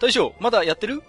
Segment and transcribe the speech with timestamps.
[0.00, 1.02] 大将、まだやってる？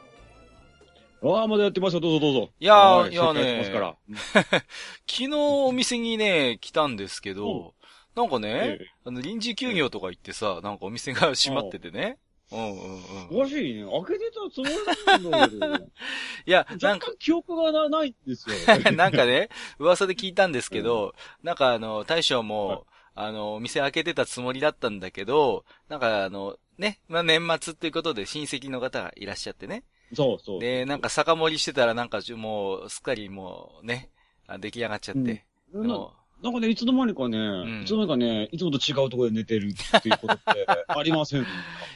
[1.24, 2.02] ああ、まだやってますよ。
[2.02, 2.50] どうぞどうぞ。
[2.60, 3.64] いやー、いやね。
[5.08, 7.74] 昨日お店にね、来たんですけど、
[8.16, 12.18] なんかね、ええあの臨時休業とか言ってさ、なんかお店が閉まっててね。
[12.52, 12.96] うんうん
[13.32, 13.40] うん。
[13.40, 13.90] おかしいね。
[14.06, 15.86] 開けてたつもりなんだけど。
[16.46, 18.56] いや、なんか、記憶がなないんですよ。
[18.92, 19.48] なんかね、
[19.80, 29.84] 噂で聞いたんですけど、なんかあの、大将も、あの、お店開けてたつもりだったんだけど、なんかあの、ね、まあ年末っていうことで親戚の方がいらっしゃってね。
[30.14, 30.60] そうそう。
[30.60, 34.10] で、なんか酒盛りしてたらなんかもう、すっかりもうね、
[34.48, 35.46] あ出来上がっちゃって。
[35.74, 41.42] あなのなんかね、いつの間にかね、んいつの間にかね、いつもと違うところで寝てるっていうことって ありません。
[41.42, 41.46] い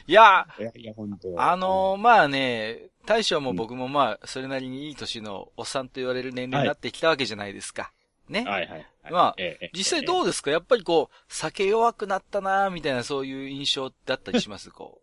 [0.06, 7.92] いや、や、いや、本当あのーまあね、大将も僕もまあ、それなりにいい年のおっさんと言われる年齢になってきたわけじゃないですか。
[8.28, 8.44] ね。
[8.44, 9.12] はいはいはい。
[9.12, 10.50] まあええ、実際どうですか？
[10.50, 14.70] やっぱりこう、酒弱くなったなみたいなそういう印象だったりします？
[14.70, 15.00] こ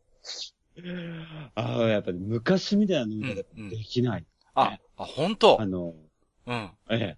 [0.76, 0.82] う。
[1.56, 4.26] ああ、やっぱり昔みたいな飲み方うんうんできない。
[4.56, 5.62] あ、あ、本当？
[5.62, 5.94] あの、
[6.48, 6.72] うん。
[6.90, 7.18] ええ。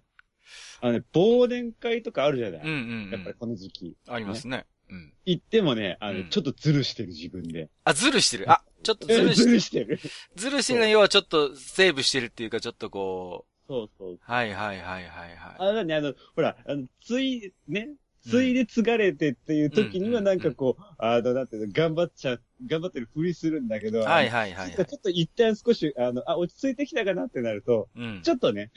[0.80, 3.10] あのね、忘年会とかあるじゃない、うんうん、うん。
[3.10, 3.96] やっぱりこの時期。
[4.06, 4.66] ありますね。
[4.88, 5.12] うん。
[5.24, 7.70] 行ってもね、あの、うんちょっとズルしてる自分で。
[7.84, 8.50] あ、ズルしてる？
[8.50, 9.58] あ、ちょっとズえルしてる。
[9.60, 10.00] してる。
[10.36, 14.12] ズルしてるの要はちょっとセーブしてるっていうか、ちょっとこそうそう。
[14.14, 15.56] う、はいはいはいはいはい。
[15.58, 17.90] あのね、あの、ほら、あの、つい、ね、
[18.22, 24.74] ついで継がれてっていう時にはなんかこう、あの、なんていうの、頑張っちゃう、頑張ってるふりするんだけど、はいはいはいはい。
[24.74, 28.22] ちょっと一旦少し、あの、あ、落ち着いてきたかなってなると、うん。
[28.22, 28.72] ちょっとね、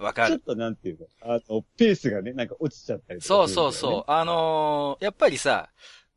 [0.00, 0.28] わかる。
[0.28, 4.04] ちょっとなんていうの、あの、ペースがね、なんか落ちちゃったりとそうかするんだよねそうそう。
[4.10, 5.70] あのーやっぱりさ、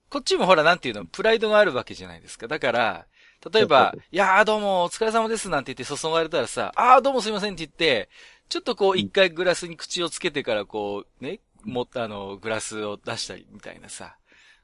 [0.09, 2.47] こっちもほらなんていうの、プライドがあるわけじゃないですか。
[2.47, 3.07] だから、
[3.51, 8.09] 例えばそうそう、いやーどうもお疲れ様ですなんて言って注がれたらさ、あーどうもすいませんって言って、
[8.49, 14.17] ちょっとこう一回グラスに口をつけてからこう、ね、もったあの、グラスを出したりみたいなさ。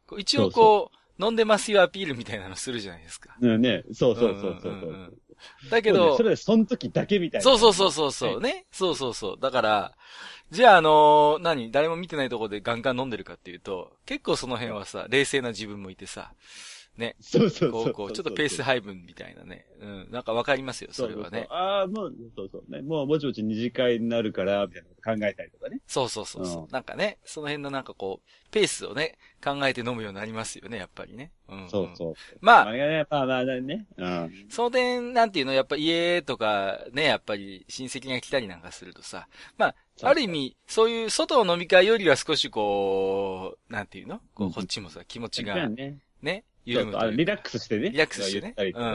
[0.05, 3.35] こう一応こう、飲んでますよアピールみたいなのするじゃないですか。
[3.39, 4.73] うんね、そうそうそうそう。
[4.73, 5.13] んんそううんうん
[5.69, 7.43] だけどそうねそ、れはその時だけみたいな。
[7.43, 8.65] そうそうそうそうそう、ね。
[8.71, 9.37] そうそうそう。
[9.39, 9.95] だから、
[10.51, 11.71] じゃああのー何？
[11.71, 16.33] 誰も見てないところでガンガン飲んでるかっていうと、結構その辺はさ、冷静な自分もいてさ、
[16.97, 17.15] ね。
[17.21, 17.83] そうそうそう。
[17.83, 19.65] こう、こう、ちょっとペース配分みたいなね。
[19.79, 20.07] うん。
[20.11, 21.47] なんかわかりますよ、それはね。
[21.49, 22.81] ああ、もう、そうそうね。
[22.81, 25.79] もう、ぼちぼち二次会になるから、みたいなこと考えたりとかね。
[25.87, 31.31] そうそうそうそう、うんなんかね、その辺のなんかこう、ペースをね、考えて飲むようになりますよね、やっぱりね。
[31.47, 31.69] うん、うん。
[31.69, 32.13] そうそう。
[32.41, 33.87] まああれがね、まあまあね。
[33.95, 34.45] うん。
[34.49, 39.27] その点、なんていうの、やっぱ家とかね、やっぱり親戚が来たりなんかするとさ、
[39.57, 44.21] まあ、ある意味、そういう外の飲み会よりは少しこう、なんていうの？
[44.33, 45.99] こっちもさ、気持ちがね。
[46.21, 47.89] ね、そうそうあのリラッククスしてね。
[47.89, 48.53] リラックスしてね。
[48.57, 48.91] うんうんうんう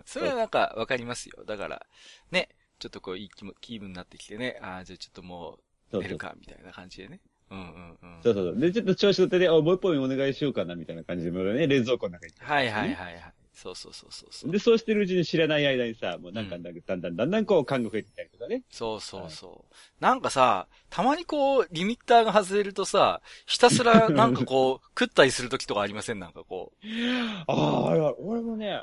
[0.00, 0.02] ん。
[0.06, 1.44] それはなんかわかりますよ。
[1.44, 1.86] だから、
[2.30, 5.58] ね、ちょっとこう、いい気も気分になってきてね、ああ、じゃあちょっとも
[5.90, 7.20] そううそう寝るか、みたいな感じでね。
[7.50, 8.22] うんうんうん。
[8.22, 8.58] そうそうそう。
[8.58, 12.32] で、ちょっと調子乗ってね、あもう一本お願いしようかな、みたいな感じで、ね、冷蔵庫の中に。
[12.38, 13.39] はいはいはいはい。
[13.62, 14.52] そうそうそうそうそう。
[14.52, 18.62] で、そうしてるうちに知らない間にさ、もうなんか、うんだんだんだんだんだんこう、感が増えてきたりとかね。
[18.70, 19.74] そうそうそう。
[20.00, 26.18] なんかさ、たまにこう、リミッターが外れるとさ、ひたすらなんかこう、食ったりする時とかありません？
[26.20, 26.86] なんかこう。
[27.46, 28.82] ああ、俺もね、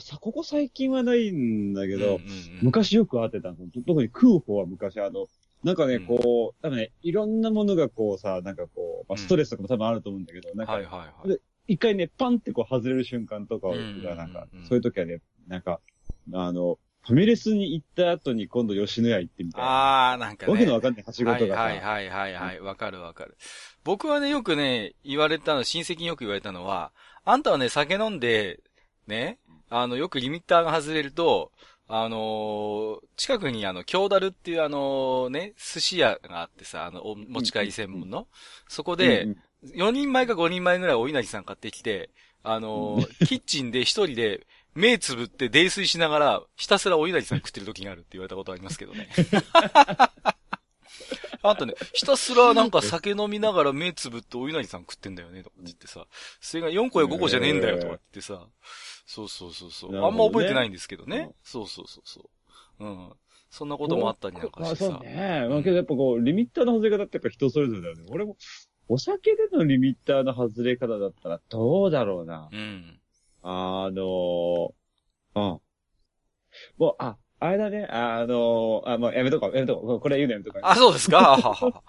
[0.00, 3.56] さ、ここ最近はないんだけど、うんうんうん昔よく会ってたの。
[3.86, 5.26] 特に食う方は昔あの、
[5.64, 10.88] なんかね、うんこう、多分ね、いろんなものがこうさ、なんかこう、まあ、うんストレスとかも多分あると思うんだけど、なんか、はいは
[11.24, 11.40] いはい。
[11.70, 15.80] 一回ね、パンってこう外れる瞬間とかうんうんうんが、なんか、そういう時はね、なんか、
[16.32, 20.12] あの、ファミレスに行った後に今度吉野家行ってみたいな。
[20.12, 20.52] あー、なんかね。
[20.52, 21.60] わけのわかんないはしごとかさ。
[21.60, 22.60] はいはいはいはいはい。
[22.60, 23.36] わかるわかる。
[23.84, 26.92] 僕はね、よくね、言われたの、親戚によく言われたのは、
[27.24, 28.60] あんたはね、酒飲んで、
[29.06, 31.52] ね、あの、よくリミッターが外れると、
[31.92, 38.26] あのー近くにあの、京ダルっていうあのね、寿司屋があってさ、あの、お持ち帰り専門の。
[38.68, 42.10] そこで、うんうん4人前か5人前ぐらいお稲荷さん買ってきて、
[42.42, 49.08] あのー キッチンで一人で目つぶって泥酔しながら、ひたすらお稲荷さん食ってる時があるって言われたことありますけどね。
[51.42, 56.06] あんたね、ひたすらなんか酒飲みながら目つぶってお稲荷さん食ってんだよね、とか言ってさ。
[56.40, 58.46] それが4個や5個じゃねえんだよ、とか言ってさ。
[59.06, 59.92] そうそうそうそう。
[59.92, 61.18] ねあんま覚えてないんですけどね。
[61.18, 62.30] うんそうそうそうそ
[62.78, 62.84] う。
[62.84, 63.12] うん。
[63.50, 64.84] そんなこともあったりなんかしてさ。
[64.86, 65.46] あそうね。
[65.48, 68.04] まあけどやっぱこう、リミッターの外れ方ってやっぱ人それぞれだよね。
[68.08, 68.36] 俺も、
[68.92, 72.48] お酒でのリミッターの外れ方だったらどうだろうな。
[72.52, 73.00] うん。
[73.42, 74.72] あのー、
[75.36, 75.60] うん。
[76.76, 80.00] もう、あ、あれだね、あのー、あ、もうやめとこう、やめとこう。
[80.00, 80.60] これ言うのやめとこう。
[80.64, 81.20] あ、そうですか？
[81.34, 81.82] あははこ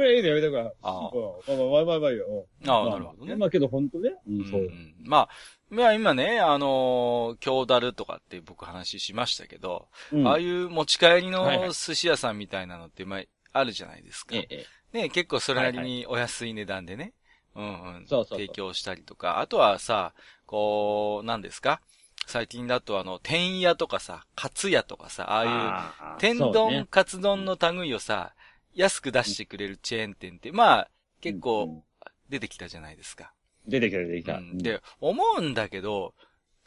[0.00, 0.76] れ言うのやめとこう。
[0.82, 1.10] あ
[1.48, 1.58] うん。
[1.58, 2.46] まあまあまあまあいいよ。
[2.62, 3.36] うんああ、まなるほどね。
[3.36, 4.10] まあけど本当ね。
[4.10, 4.68] う、うんんそう。
[5.04, 5.28] まあ、
[5.68, 13.22] まあ今ね、あのー、京ダルとかって僕話しましたけど、うんああいう持ち帰りのはいはい寿司屋さんみたいなのって、まあ、
[13.52, 14.34] あるじゃないですか。
[14.34, 14.66] ええ。
[14.92, 17.12] ね、結構それなりにお安い値段でね、
[17.54, 17.68] うんう
[18.00, 20.12] ん、そうそう提供したりとか、あとはさ、
[20.46, 21.80] こう、何ですか？
[22.26, 26.52] 最近だとあの、天屋とかさ、カツ屋とかさ、ああいう、天そうね。
[26.52, 28.34] 丼、カツ丼の類をさ、
[28.74, 30.90] 安く出してくれるチェーン店って、まあ、
[31.20, 31.84] 結うん構
[32.28, 33.32] 出てきたじゃないですか。
[33.66, 34.38] 出てきた出てきた。
[34.38, 34.58] うん。
[34.58, 36.14] で、思うんだけど、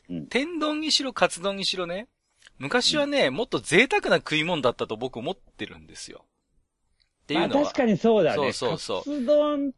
[0.09, 0.27] うん。
[0.27, 2.07] 天丼にしろカツ丼にしろね、
[2.57, 6.25] 昔はね、もっと贅沢な食い物だったと僕思ってるんですよ。
[7.23, 7.53] っていうのは。
[7.55, 8.51] まあ確かにそうだね。
[8.53, 9.71] そうそうそうカツ丼、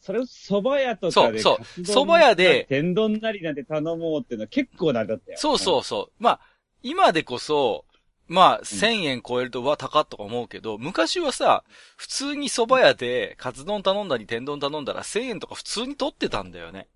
[0.00, 1.38] それを蕎麦屋とかで。
[1.38, 5.38] そうそう蕎麦屋で天丼なりなんて頼もうっていうのは結構なりだったよ。
[5.38, 6.22] そうそうそう。
[6.22, 6.40] まあ、
[6.82, 7.84] 今でこそ、
[8.28, 11.62] まあ、1000円超えると、うわ、高っとか思うけど、昔はさ、
[11.96, 16.88] 普通に蕎麦屋で、カツ丼頼んだり天丼頼んだら1000円とか普通に取ってたんだよね。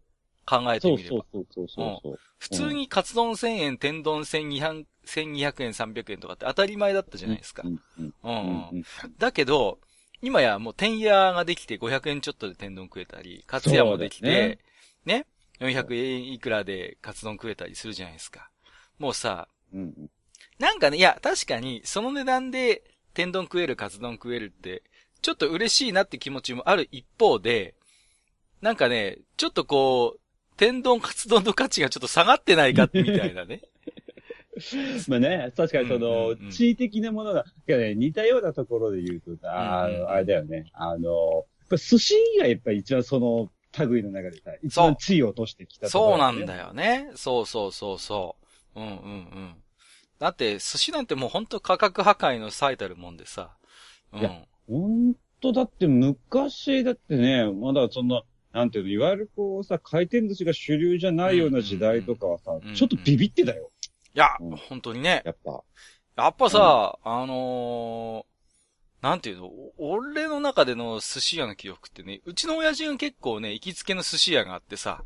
[0.50, 1.24] 考えてみれば。
[1.32, 2.18] そうそうそう。
[2.38, 7.64] 普通にカツ丼1000円、天丼1200 1200円、300円とかって当たり前だったじゃないですか。
[9.18, 9.78] だけど、
[10.22, 14.58] 今やもう天屋ができて500円ちょっとで天丼食えたり、カツ屋もできて、
[15.04, 15.26] ね
[15.60, 18.50] 400円いくらでカツ丼食えたりするじゃないですか。
[18.98, 20.10] もうさ、うんうん
[20.58, 24.82] なんかね、いや、確かに、その値段で天丼食える、カツ丼食えるって、
[25.22, 27.74] ちょっと嬉しいなって気持ちもある一方で、
[28.60, 30.20] なんかね、ちょっとこう、
[30.60, 33.62] 天丼、カツ丼の価値がちょっと下がってないか、みたいなね。
[35.08, 47.10] まあね、確かにそうんのうんうん、地位的なものが、ね、似たようなところで言うとさ、あうんうんあれだよね、あの、寿司がやっぱり一番その類の中でさ、一番地位を落としてきたそうろなんだよね。
[47.14, 48.36] そうそうそうそ
[48.74, 48.80] う。
[48.80, 49.54] うんうんうん。
[50.18, 53.56] だって、寿司なんてもうほんと価格破壊の最たるもんでさ。
[54.12, 54.20] うん。
[54.20, 58.22] いや本当だって昔だってね、まだそんな、
[58.52, 63.70] なんていうの、いわゆるこうさ、回転寿司が主流じゃないような時代とかはさんうん、ちょっとビビってたよ、
[64.14, 65.22] いやうん、本当にね。
[65.24, 65.62] やっぱ。
[66.16, 75.04] やっぱさ、あのー、なんていうの、お俺の中での寿司屋の記憶ってね、うちの親父が結構ね、行きつけの寿司屋があってさ、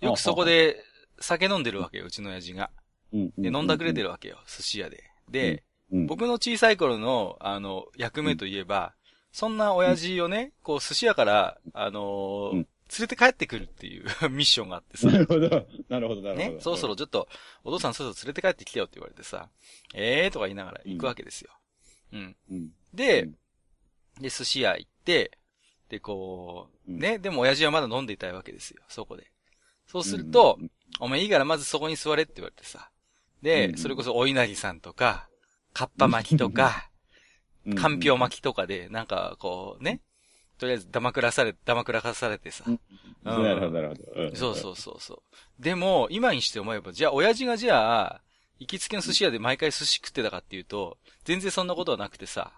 [0.00, 0.82] よくそこで
[1.20, 2.70] 酒飲んでるわけよ、うちの親父が。
[3.12, 4.04] うんで、飲んだくれてる。
[4.04, 5.04] るわけよ、寿司屋で。
[5.30, 5.70] で、うん
[6.06, 8.94] 僕の小さい頃の、あの、役目といえば、
[9.32, 12.68] そんな親父をね、こう、寿司屋から、あのーうん
[12.98, 15.48] 連れて帰ってくるっていう ミッションがあってさな、るほど。
[15.88, 16.50] なるほど、なるほど。
[16.56, 17.28] ね、そろそろちょっと、
[17.62, 19.48] お父さんそろそろ連れて帰ってきてよって言われてさ、
[19.94, 21.52] えーとか言いながら行くわけですよ。
[22.10, 22.36] うん。
[22.50, 22.72] うん。
[22.92, 23.38] で、うん
[24.20, 25.38] で、寿司屋行って、
[25.88, 29.30] で、こう、うんね、でも親父はまだ飲んでいたいわけですよ、そこで。
[29.86, 32.90] そうすると、うんお前いいからまずそこに座れって言われてさ。
[33.40, 35.28] で、うんそれこそお稲荷さんとか、
[35.72, 36.89] かっぱ巻きとか、う ん
[37.76, 40.00] かんぴょう巻きとかで、なんかこうね、
[40.58, 42.64] とりあえず黙らされ、黙らかされてさ。
[42.66, 42.80] うんうん
[43.22, 44.24] なるほど、なるほど。
[44.28, 45.62] んそうそうそうそう。
[45.62, 48.20] でも、今にして思えば、じゃあ親父がじゃあ、
[48.58, 52.52] 行きつけの寿司屋で毎回寿司食ってたかっていうと、全然そんなことはなくてさ、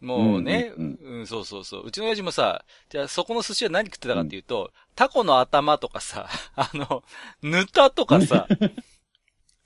[0.00, 1.86] もうね、ううんんそうそうそう。
[1.86, 7.02] うちの親父もさ、じゃあそこの寿司屋何食ってたかっていうと、タコの頭とかさ、 あの、
[7.42, 8.46] ぬたとかさ、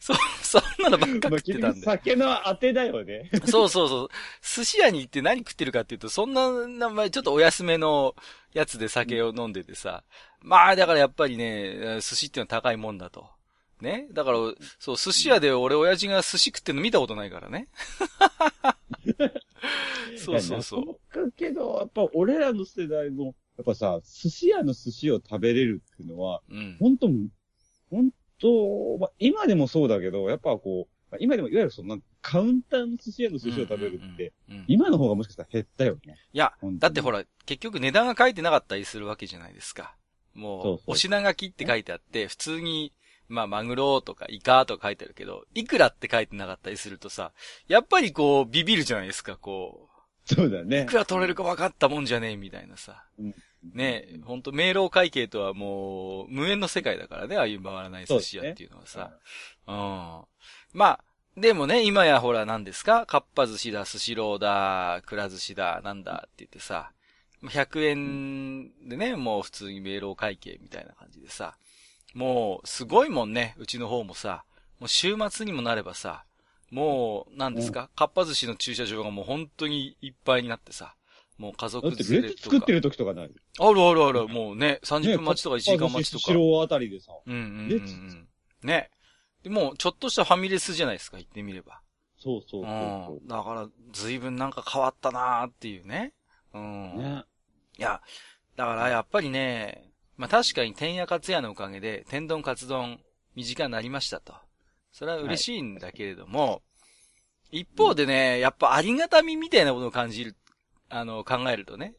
[0.04, 0.12] そ、
[0.44, 1.74] そんなのばっかまあ、食ってたんだよ。
[1.82, 3.30] 酒の当てだよね。
[3.46, 4.08] そうそうそう。
[4.42, 8.14] 寿司屋に行って何食ってるかっていうと、そんな名前、ちょっとお安めの
[8.52, 10.04] やつで酒を飲んでてさ。
[10.42, 13.30] まあ、だからやっぱりね、寿司っていうのは高いもんだと。
[13.80, 14.06] ね？
[14.12, 14.38] だから、
[14.78, 17.68] そう、寿司屋で俺親父が寿司食ってるの見たことないからね。
[20.22, 20.80] そうそうそう。
[20.82, 20.92] いや。
[21.22, 26.76] なんかけど、やっぱ俺らの世代も、やっぱさ、寿司屋の寿司を食べれるっていうのは、うん。
[26.78, 27.08] 本当
[27.88, 28.10] 本
[28.44, 34.32] 当まあ、今でもそうだけど、やっぱこう、まあ今でもいわゆるその、カウンターの寿司屋の寿司を食べるって、
[34.68, 36.16] 今の方がもしかしたら減ったよね。
[36.32, 39.96] いやだってほら、結局値段が書いてなかったりするわけじゃないですか。
[40.34, 42.92] もう、お品書きって書いてあって、普通に、
[43.28, 47.32] まあ、マグロとかイカとか書いてあるけど、いくらって書いてなかったりするとさ、
[47.68, 50.32] やっぱりこう、ビビるじゃないですか、こう。
[50.32, 50.94] いそうだねく。
[50.96, 53.04] ら取れるか分かったもんじゃねえ、みたいなさ。
[53.18, 53.34] うん
[53.72, 59.10] ねえ、ほんと、明朗会計とはもう、無縁の世界だからね、ああいう回らない寿司屋っていうのはさ。
[59.66, 60.78] うん。
[60.78, 61.00] まあ、
[61.36, 63.06] でもね、今やほら何ですか？
[63.06, 66.92] かっぱ寿司だ、寿司ローだ、くら寿司だ、なんだって言ってさ、
[67.42, 71.56] 100円でね、もう普通に明朗会計みたいな感じでさ、
[72.14, 74.44] もうすごいもんね、うちの方もさ、
[74.78, 76.24] もう週末にもなればさ、
[76.70, 80.94] もう、何ですか、かっぱ寿司の駐車場がもう本当にいっぱいになってさ、
[81.36, 82.72] もう家族だって連れとか列作って。
[82.72, 83.30] る時とかない？
[83.58, 86.24] あるあるある、もうね、30分待ちとか1時間待ちとか。
[86.26, 87.12] 白あたりでさ。
[87.26, 88.28] うんうんうんう列ん。
[88.62, 88.90] ね。
[89.42, 91.80] でもう、ちょっとしたファミレスじゃないですか、言ってみれば。
[92.18, 92.70] そうそうそう
[93.06, 93.28] そうん。
[93.28, 96.14] だから、随分なんか変わったなーっていうね。
[96.54, 96.94] うん。
[96.94, 97.02] う。
[97.02, 97.24] ね。
[97.76, 98.00] いや、
[98.56, 103.00] だからやっぱりね、まあ確かに天やかつやのおかげで、天丼カツ丼
[103.34, 104.34] 短くなりましたと。
[104.92, 106.62] それは嬉しいんだけれども、
[107.50, 110.36] 一方でね、やっぱありがたみみたいなことを感じる、
[110.88, 111.94] あの、考えるとね、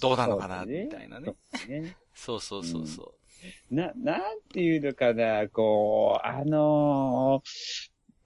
[0.00, 1.34] どうなのかな、みたいなね。
[1.54, 1.96] そうね。
[2.14, 3.14] そうそうそうそ
[3.70, 7.42] な、なんていうのかな、こう、あの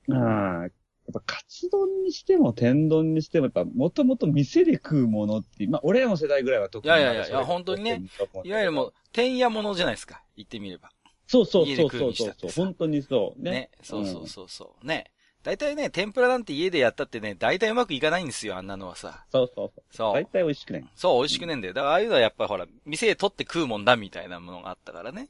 [0.08, 0.70] ー、うん、やっ
[1.12, 6.92] ぱカツ丼にしても天丼にしても、やっぱもともと店で食うものっていう、まあ俺らの世代ぐらいは特に。
[6.92, 8.02] いやいやいや本当にね
[8.44, 8.49] う。
[8.49, 10.90] いわゆるもう、天やものじゃないですか、言ってみれば。
[11.26, 13.42] そうそうそうそう本当にそう。
[13.42, 13.50] ね。
[13.50, 13.70] ね。
[13.82, 14.87] そうそうそうそう。
[14.87, 15.11] ね。
[15.44, 19.26] 大体ね、天ぷらなんて家でやったってね、大体うまくいかないんですよ、あんなのはさ。
[19.30, 19.84] そうそうそう。
[19.90, 20.24] そう大。
[20.24, 20.88] 体美味しくない。
[20.96, 21.74] そう、美味しくねえんだよ。
[21.74, 25.28] だからああいうのはやっぱほら、店で取って食うもんだみたいなものがあったからね。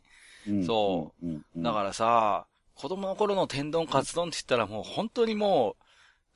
[0.48, 1.44] うんそうん。
[1.56, 5.84] うんだからさ、子供の頃の天丼カツ丼って言ったらもう本当にもう、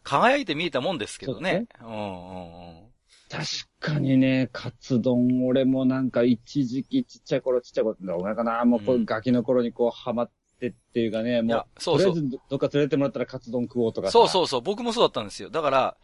[0.02, 1.66] 輝いて見えたもんですけどね。
[1.80, 2.88] うんうんうん。
[3.28, 3.44] 確
[3.78, 14.12] かにね、カツ丼、俺もなんか一時期ちっちゃい頃ちっちゃい頃ってどうかな、もうこううんガキの頃にこうハマってっていうかね、もう、そうそうとりあえずどっか連れてもらったらカツ丼食おうとかさ。
[14.12, 15.50] そうそうそう、僕もそうだったんですよ。
[15.50, 15.96] だから、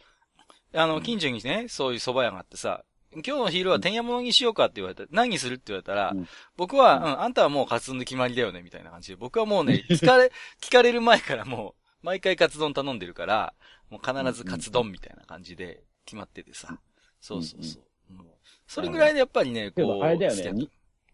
[0.73, 2.83] あの、近所にね、そういう蕎麦屋があってさ、
[3.13, 9.15] 今日の昼は天山物にしようかって言われて、何にするって言われたら、うん僕は、ううんん、あんたはもうカツ丼で決まりだよね、みたいな感じで。
[9.15, 10.31] 僕はもうね、 聞かれ、
[10.61, 13.53] 聞かれる前からもう、毎回カツ丼頼んでるから、
[13.89, 16.79] もう必ずカツ丼みたいな感じで決まっててさ。
[17.21, 18.13] そうそうそう。
[18.13, 18.27] もう
[18.67, 20.67] それぐらいでやっぱりね、でこう、もあれだよね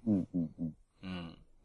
[0.08, 0.74] うんうんうん。
[1.02, 1.08] た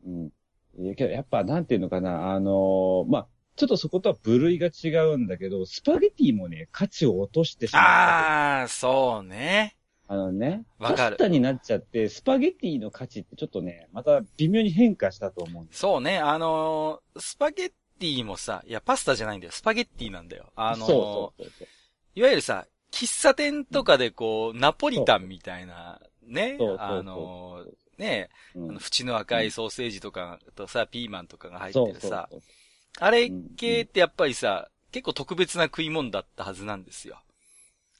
[0.06, 0.32] うん。
[0.78, 0.84] うん。
[0.86, 8.60] いや、けどやっぱなんていうのかな、あのーまあ、ちょっとそことは部類が違うんだけど、スパゲティもね、価値を落としてしまった。
[8.62, 9.76] あー、そうね。
[10.08, 15.68] あのね、わかるパスタになっちゃって、スパゲティの価値ってちょっとね、また微妙に変化したと思うん。
[15.72, 17.68] そうね、あのースパゲッ
[17.98, 19.52] ティもさ、いや、パスタじゃないんだよ。
[19.52, 20.52] スパゲッティなんだよ。
[20.54, 21.68] あのーそうそうそう。
[22.14, 27.68] いわゆるさ、喫茶店とかでこう、ナポリタンみたいな、ねあのー
[27.98, 32.42] ね、うんあの縁の赤いソーセージとかとさ、ピーマンとかが入ってそうるさ、そう
[32.98, 37.20] あれ系ってやっぱりさ、結構特別な食い物だったはずなんですよ。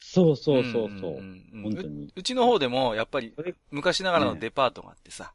[0.01, 1.21] そうそうそうそう。
[1.21, 3.35] んんん本当にううちの方でも、やっぱり
[3.71, 5.33] 昔ながらのデパートがあってさ、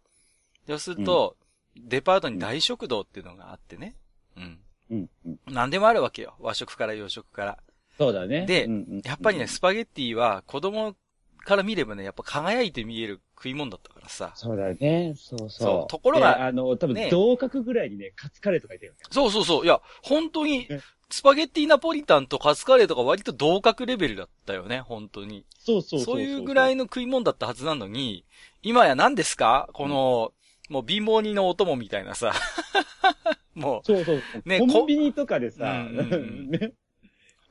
[0.68, 1.36] そうすると、
[1.76, 3.96] デパートに大食堂っていうのがあってね。
[4.38, 4.60] うん。
[4.90, 5.40] うんうん。
[5.48, 6.36] 何でもあるわけよ。
[6.40, 7.58] 和食から洋食から。
[7.98, 8.46] そうだね。
[8.46, 10.96] でうんうんやっぱりね、スパゲッティは子供
[11.42, 14.32] から見ればね、やっぱ輝いて見える食い物だったからさ。
[14.36, 15.14] そうだよね。
[15.18, 15.50] そうそう。
[15.50, 18.98] そうところがであの、多分ね同格ぐらいにね、カツカレーとかいたよね。
[19.12, 19.66] そうそうそう。
[19.66, 25.46] いや、本当にね、スパゲッティナポリタンとカツカレーとか割と同格レベルだったよね、本当に。
[25.60, 26.16] そうそうそう。
[26.16, 28.26] そういうぐらいの食い物だったはずなのに、
[28.62, 29.70] 今や何ですか？
[29.74, 30.34] この、
[30.70, 32.34] もう貧乏人のお供みたいなさ。
[33.56, 34.22] もそうそう。
[34.46, 36.72] ねコンビニとかでさ、うんうんうん ね、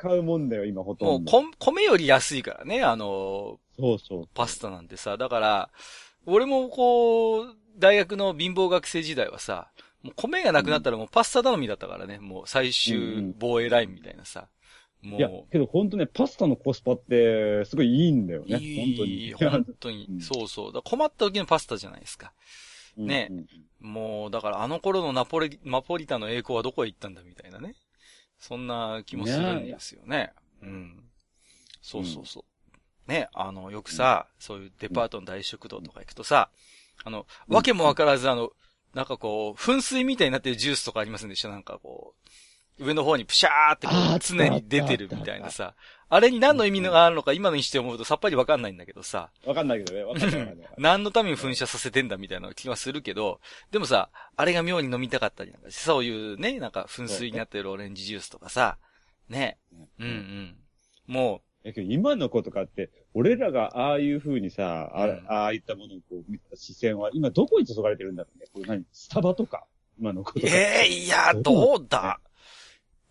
[0.00, 1.30] 買うもんだよ、今ほう、もうとんど。
[1.30, 4.28] こん米より安いからね、あの、そうそう。
[4.34, 5.18] パスタなんてさ。
[5.18, 5.70] だから、
[6.24, 9.70] 俺もこう、大学の貧乏学生時代はさ、
[10.02, 12.18] もう米がなくなったらもうパスタ頼みだったからね。
[12.18, 14.48] もう最終防衛ラインみたいなさ。
[15.02, 18.58] もいや、けど本当ね、パスタのコスパって、すごいいいんだよう、ね。
[18.58, 19.50] いい、本当に。
[19.50, 20.14] 本当にう。
[20.16, 20.72] んそうそう。
[20.72, 22.32] だ困った時のパスタじゃないですか。
[22.96, 23.46] ねうんうん
[23.80, 27.74] もう、だからあの頃のナポリ、ナポリタンの栄光はどこへ行ったんだみたいなね。
[28.40, 30.32] そんな気もするんですよね。
[30.62, 31.04] うん。
[31.82, 33.10] そうそうそう。
[33.10, 36.50] ね、あの、よくさ、そういうデパートの大食堂とか行くとさ、
[37.04, 38.50] あの、うんわけもわからずあの、
[38.94, 42.14] なんかこう、噴水みたいになってるジュースとかありませんでしたなんかこ
[42.78, 45.74] う、上の方にプシャーってこう常に出てるみたいなさ。
[46.10, 49.30] あれに何の意味があるのか今のにして思うとさっぱりわかんないんだけどさ。
[49.46, 50.04] わかんないけどね。
[50.04, 50.56] わかんない。
[50.76, 53.40] 何のために噴射させてんだみたいな気はするけど、
[53.70, 58.78] でもさ、あれが妙に飲みたかったりなんかして、そういうね、なんか噴水になってるオレンジジュースとかさ、
[59.28, 59.58] ね、
[59.98, 60.56] うんうん。
[61.06, 68.46] もやけど今の子とかって、俺らがああいう風にさ、あ,、うんああいったものをこう見た視線は、今どこに注がれてるんだろうね。
[68.52, 69.66] これ何スタバとか
[69.98, 70.52] 今の子う、とか。
[70.52, 72.20] ええいや、どうだ？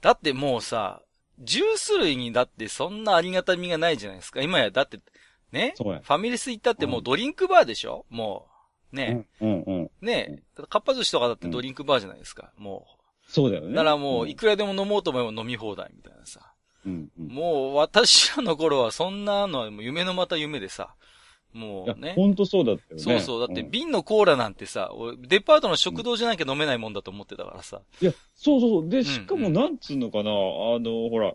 [0.01, 1.01] だってもうさ、
[1.41, 4.41] ジュース類にだってそんなありがたみがないじゃないですか。
[4.41, 5.00] 今やだって、
[5.51, 5.74] ね？
[5.77, 8.05] ファミレス行ったってもうドリンクバーでしょ？
[8.10, 8.48] も
[8.93, 9.91] う、ね、うん、うん、うん。
[10.01, 12.51] ね、かっぱ寿司とかだってドリンクバーじゃないですか。
[12.58, 12.86] も
[13.27, 13.31] う。
[13.31, 13.74] そうだよね。
[13.74, 16.53] だからもう、んいくらでも飲もうと思えば飲み放題みたいなさ。
[16.86, 17.27] うん、うん。
[17.27, 20.93] もう私らの頃はそんなのはもう夢のまた夢でさ、
[21.53, 22.13] もうね。
[22.15, 23.03] ほんとそうだったよね。
[23.03, 23.48] そうそう。
[23.48, 27.82] だってん瓶のコーラなんてさ、俺デパートの食堂じゃなきゃ飲めないもんだと思ってたからさ。
[28.01, 28.89] いや、そうそうそう。
[28.89, 30.34] で、んしかもなんつうのかな、あ
[30.79, 31.34] の、ほら、あ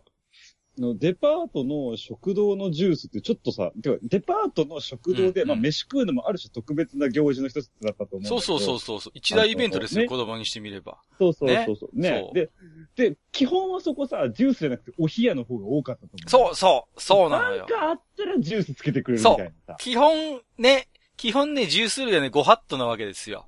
[0.78, 8.26] のデパートの食堂のジュースってちょっとさ、てかデパートの食堂で、うんまあ飯食うのもある種特別な行事の一つだったと思う。
[8.26, 9.12] そうそうそうそうそう。
[9.14, 10.98] 一大イベントですよ、ね子供にしてみれば。
[11.18, 11.98] そうそうねそうそう。
[11.98, 12.24] ね？
[12.26, 16.30] そうで、で、基本はそこさ、ジュースじゃなくてお冷やの方が多かったと思う。
[16.30, 17.58] そうそう、そうなのよ。
[17.58, 19.76] なんかあったらジュースつけてくれるみたいなさ。
[19.78, 23.46] 基本ね、基本ね、ジュース類はね、ごハットなわけですよ。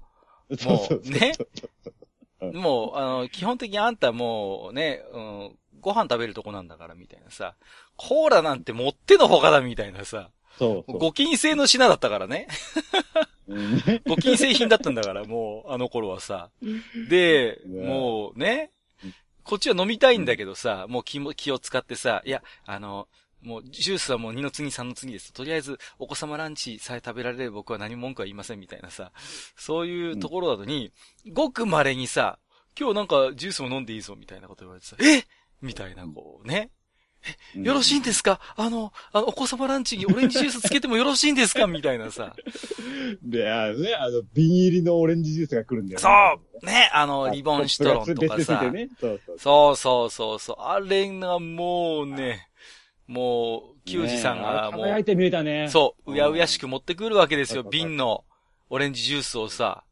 [0.56, 1.32] そうそうそうね
[2.40, 7.54] うんもう、あの、基本的にあんたもうね、うん、ご飯食べるとこなんだからみたいなさ、
[7.94, 10.98] コーラなんて持ってのほかだみたいなさ、そうそう。
[10.98, 12.48] ご金製の品だったからね。
[14.04, 16.50] ご金製品だったんだから、もう、あの頃はさ。
[17.08, 18.72] で、ねもうね
[19.04, 19.14] うん、
[19.44, 23.06] こっちは飲みたいんだけどさ、もう気も、気を使ってさ、いや、あの、
[23.40, 25.32] もう、ジュースはもう2の次3の次です。
[25.32, 29.12] とりあえず、お子様ランチさえ食べられれば僕は何も文句は言いませんみたいなさ、
[29.56, 30.90] そういうところなのに、
[31.32, 32.40] ごく稀にさ、
[32.78, 35.24] 今日なんかジュースも飲んでいいぞみたいなこと言われてさ、え
[35.66, 36.70] みたいな、こうね。
[37.54, 38.38] よろしいんですか？
[38.56, 41.66] あの、あの、お子様ランチにオレンジジュースつけてもよろしいんですか？
[41.66, 42.36] みたいなさ。
[43.20, 46.02] で、あのね、あの、瓶入りのオレンジジュースが来るんだよね。
[46.02, 48.60] そうね、あの、リボンシトロンとかさ。
[48.60, 48.88] でね。
[49.00, 50.10] そうそう。
[50.10, 50.56] そうそう。
[50.60, 52.48] あれがもうね、
[53.08, 55.68] もう、キュウジさんがもう、ね見えたね。
[55.68, 57.62] そう、うやうやしく持ってくるわけですよ。
[57.62, 58.24] うん瓶の
[58.70, 59.82] オレンジジュースをさ。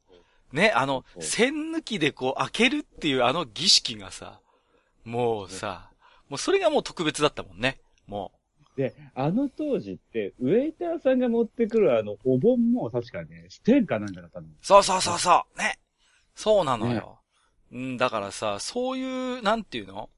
[0.52, 4.40] ね、あの、栓抜きでこう開けるっていうあの儀式がさ、
[5.04, 5.90] もうさ、
[6.28, 7.78] もうそれがもう特別だったもんね。
[8.06, 8.32] も
[8.76, 14.46] で、あの当時って、ウェイターさんが持ってくるあの、お盆も確かね、ステンかなんかだったの。
[14.46, 14.50] う。
[14.60, 15.58] そうそうそうそう。
[15.58, 15.78] ね。
[16.34, 17.20] そうなのよ。
[17.72, 20.10] うん、だからさ、そういう、なんていうの？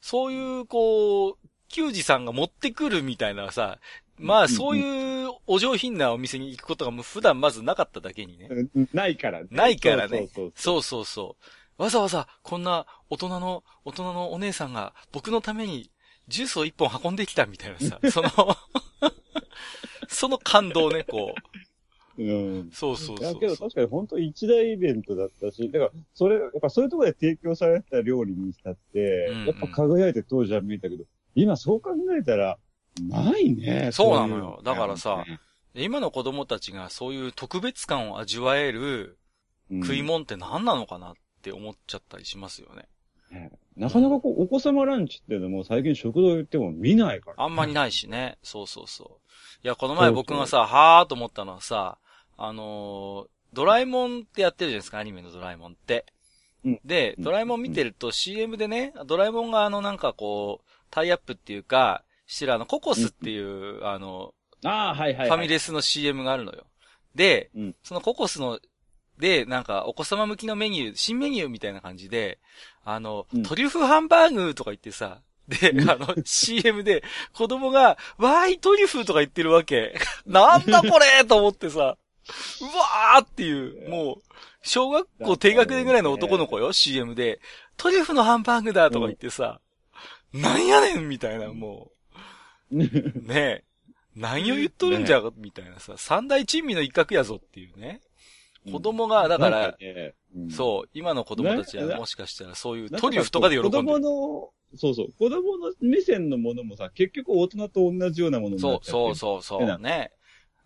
[0.00, 1.36] そういう、こう、
[1.68, 3.78] キュウジさんが持ってくるみたいなさ、
[4.16, 8.48] まあ、そういうお上品なお店に行くことがもう普段まずなかっただけにね。
[8.74, 9.48] うんないからね。
[9.50, 11.44] ないからねそうそうそうそうそう。
[11.78, 15.90] わざわざ、こんな大人の、大人のお姉さんが僕のために
[16.28, 18.30] ジュースを一本運んできたみたいなさ、 その、
[20.08, 22.20] その感動ね、こう。
[22.20, 22.26] そう。
[22.26, 22.70] うん。
[22.72, 32.58] そうそうそうだけど確かに本当一大イベントだったし、だから、それ、やっぱそういうところで提供された料理にしたって、うんうんやっぱ輝いて当時は見えたけど、今そう考えたら、
[33.00, 33.90] ないね。
[33.92, 35.24] そうなのよいだからさ
[35.74, 39.18] で今の子供たちがそういう特別感を味わえる
[39.70, 42.88] うん食い物って何なのかなって思っちゃったりしますよね。
[43.30, 47.42] ねなかなかこう、お子様ランチっていうのも最近食堂行っても見ないから。
[47.42, 48.38] あんまりないしね。
[48.42, 49.66] そうそうそう。
[49.66, 51.98] いや、この前僕がさ、はーと思ったのはさ、
[52.36, 56.06] あのードラえもんってやってるじゃないですか、アニメのドラえもんって。
[56.64, 65.28] うんで、うんドラえもん見てると CM でね、ドラえもんがあのなんかこう、タイアップっていうか、してるあのココスっていう、あの、ああ、はいはい、はい。
[65.28, 66.64] ファミレスの CM があるのよ。
[67.14, 68.58] で、うんそのココスの、
[69.18, 72.38] で、なんか、お子様向きのメニュー、新メニューみたいな感じで、
[72.84, 79.94] あの、うんトリュフハンバーグとか言ってさ、で、あの、CM で、子供が、わーい、トリュフとか言ってるわけ。
[80.26, 81.96] なんだこれと思ってさ、
[82.60, 84.22] うわーっていう、もう、
[84.62, 87.40] 小学校低学年ぐらいの男の子よ、CM で、
[87.76, 89.60] トリュフのハンバーグだとか言ってさ、
[90.32, 91.92] なんやねんみたいな、も
[92.72, 92.76] う。
[92.76, 92.88] ね
[93.32, 93.64] え。
[94.16, 98.00] 何を言っとるんじゃ、みたいなさ、三大珍味の一角やぞっていうね。
[98.70, 99.78] 子供が、だから、
[100.50, 104.00] そう、今の子供たちはねもしかしたらそういうトリュフとかで喜んで子供る。
[104.00, 110.12] の、そうそう、子供の目線のものもさ、結局大人と同じようなものになそう、っちそう、そう、そ変なう、ね。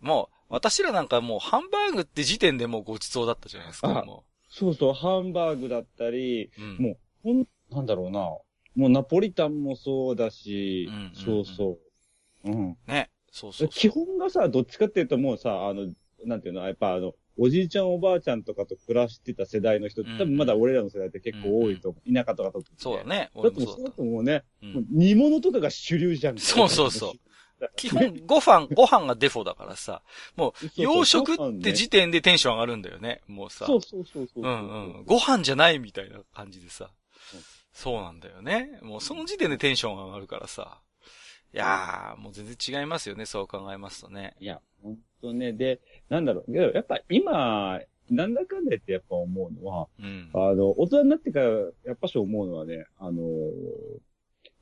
[0.00, 4.04] もう、私らなんかもうハンバーグって時点でもうごちそうだったじゃないですか、
[4.48, 6.62] そうそう、ハンバーグだったり、う。
[6.62, 6.76] うん。
[6.78, 8.20] もう、ほん、なんだろうな。
[8.74, 11.78] もうナポリタンもそうだし、うんうんうんそうそ
[12.44, 12.50] う。
[12.50, 12.76] うん。
[12.86, 13.10] ね。
[13.30, 13.68] そうそうそう。
[13.68, 15.88] 基本がさ、どっちかっていうともうさ、あの、
[16.24, 22.12] なんていうの、やっぱあの、おじいちゃんおばあちゃんとかと暮らしてた世代の人、うん多分まだ俺らの世代って結構多いと思う。
[22.12, 23.30] 田舎とかと、そうだね。
[23.34, 24.66] だ俺ってもうそうだともうね、た。
[24.66, 24.70] う。
[24.70, 26.38] ん煮物とかが主流じゃん。
[26.38, 27.12] そうそうそう
[27.76, 30.02] 基本、ご飯、ご飯がデフォだからさ、
[30.36, 33.66] もう、洋食って時点でテンション上がるんだよね、もうさ。
[33.66, 34.44] そうそうそうそう。
[34.44, 35.04] うんうん。
[35.04, 36.90] ご飯じゃないみたいな感じでさ
[37.34, 37.40] うん。
[37.72, 38.78] そうなんだよね。
[38.82, 40.80] もうその時点でテンションが上がるからさ。
[41.54, 44.34] いやー、もう全然違いますよね、そう考えますとね。
[44.38, 45.52] いや、ほんとね。
[45.52, 46.52] で、なんだろう。
[46.52, 47.80] けどやっぱ今、
[48.10, 50.30] なんだかんだ言ってやっぱ思うのは、うん。
[50.34, 51.46] あの、大人になってから、
[51.84, 53.22] やっぱし思うのはね、あの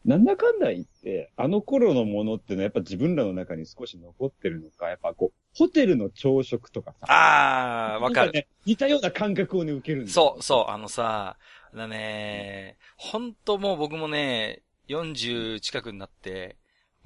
[0.05, 7.07] なんだかんだ言って、あの頃のものってのはやっぱ自分らの中に少し残ってるのか、やっぱこう、ホテルの朝食とかさ。
[7.09, 8.33] あー、わかる。
[8.33, 8.47] ね。
[8.65, 11.37] 似たような感覚をね、受けるんだよそう、そう、あのさ、
[11.75, 16.57] だね、ほんともう僕もね、40近くになって、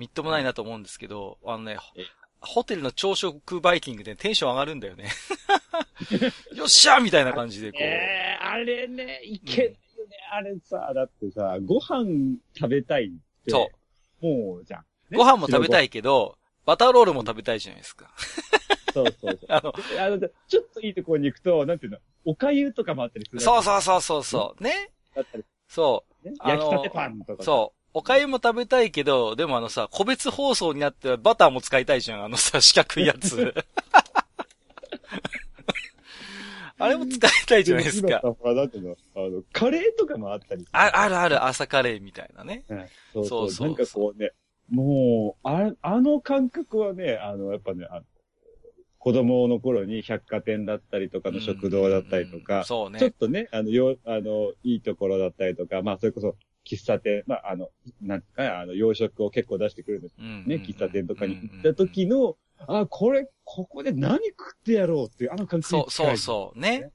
[0.01, 2.05] みっともないなと思うんですけど、あのねえ、
[2.41, 5.11] ホテルの朝食バイキングでテンション上がるんだよね。
[6.57, 7.83] よっしゃーみたいな感じでこう。
[7.83, 13.11] えー、あれね、いけるよね、あれさ、だってさ、ご飯食べたいっ
[13.45, 13.51] て。。
[13.51, 13.71] そ
[14.23, 14.81] うもう、じゃん。
[15.11, 18.11] ねご飯も食べたいけど、バターロールも食べたいじゃないですか。
[18.95, 19.47] そうそうそう。
[19.53, 23.41] あの、あの、ちょっといいところに行くと、なんていうの、お粥とかもあったりする。
[23.43, 24.63] そうそうそうそうそう。
[24.65, 24.91] ね。
[25.15, 26.27] だったり、そう。
[26.27, 27.43] ね、焼きたてパンとか。
[27.43, 27.80] そう。
[27.93, 32.25] お粥も食べたいけど、でもあのさ、個別包装になってバターも使いたいじゃん。
[32.25, 33.55] あのさ、四角いやつ。
[36.79, 38.09] あれも使いたいじゃないですか。
[38.09, 40.65] 今さほら、なんていうの、あの、カレーとかもあったり。
[40.73, 42.65] ああるある、朝カレーみたいなね。
[42.69, 44.31] うんそうそそううそうなんかこうね、
[44.71, 48.03] もう、ああの感覚はね、あの、やっぱね、あの
[48.99, 52.99] 子供の頃に百貨店だったりとかの食堂だったりとうんか、そうね。
[52.99, 57.71] ちょっとね、あの、よ、あの、いいところだったりとか、まあ、それこそ、喫茶店、まあ、あの、
[58.01, 66.59] なんかね、あの、洋食を結構出してくるんですねね、喫茶店とかに行った時の、あ、これ、ここで何食ってやろうっていう、あの感覚そう、そうそう。
[66.59, 66.91] ね。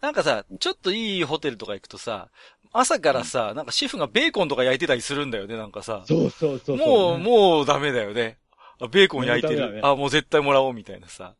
[0.00, 2.30] なんかさ、ちょっといいホテルとか行くとさ、
[2.72, 6.02] 朝からさ、なんかシェフがベーコンとか焼いてたりするんだよね、なんかさ。
[6.06, 6.76] そうそうそう。
[6.76, 8.38] もう、もうダメだよね。
[8.80, 9.80] あベーコン焼いてる。
[9.86, 11.36] あ、もう絶対もらおうみたいなさ。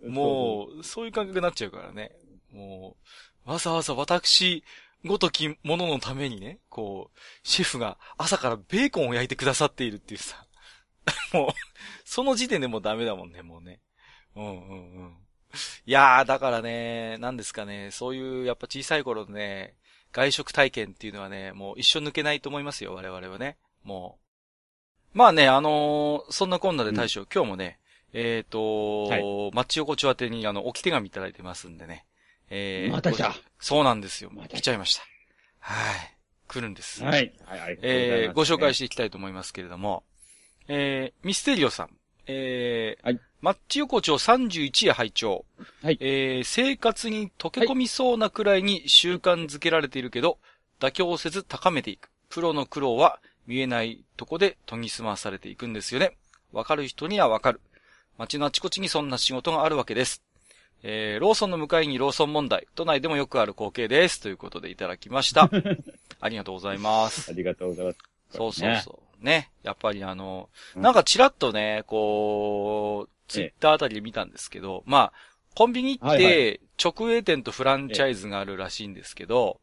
[0.00, 2.12] うもう、そういう感覚になっちゃうからね。
[2.52, 2.96] も
[3.46, 4.64] う、わざわざ私
[5.06, 10.46] ごときもののためにね、こう、シェフが朝からベーコンを焼いてくださっているっていうさ。
[11.32, 11.50] もう、
[12.04, 13.80] その時点でもうダメだもんね、もうね。
[14.34, 15.16] うんうんうん。
[15.86, 19.76] いやー、だからね、なんですかね、そういう、やっぱ小さい頃のね、
[20.12, 23.56] 外食体験っていうのはね、もう一生抜けないと思いますよ、我々はね。
[23.82, 24.18] も
[25.14, 25.18] う。
[25.18, 27.78] まあね、あのーそんなこんなで大将、今日もね、
[28.12, 32.06] えっ、とはいマッチ横丁宛てにあの、置き手紙いただいてますんでね。
[32.50, 34.30] えーまた来たごそうなんですよ。
[34.32, 35.02] また来ちゃいました。
[35.60, 36.16] はい。
[36.48, 37.02] 来るんです。
[37.02, 37.12] はい。
[37.12, 40.04] はい、ありがとうございえー、ご紹介していきたいと思いますけれども、
[40.68, 41.90] えー、ミステリオさん、
[42.26, 45.44] えー、はいマッチ横丁31へ拝聴
[45.82, 50.38] はいえー、生活に溶け込みそうなくらいに習慣づけられているけど、
[50.80, 52.10] 妥協せず高めていく。
[52.28, 56.16] プロの苦労は見えないとこで研ぎ澄まされていくんですよね。
[56.52, 57.60] わかる人にはわかる。
[58.18, 60.22] 街のあちこちにそんな仕事があるわけです。
[60.82, 62.66] えー、ローソンの向かいにローソン問題。
[62.74, 64.20] 都内でもよくある光景です。
[64.20, 65.50] ということでいただきました。
[66.20, 67.30] ありがとうございます。
[67.30, 67.98] ありがとうございます。
[68.30, 69.24] そうそうそう。
[69.24, 69.50] ね。
[69.62, 75.12] やっぱりあの、うんなんかちらっとね、こう、ツイッターあたりで見たんですけど、まあ、
[75.54, 79.60] コンビニっはいて直営店とフランチャイズがあるらしいんですけど、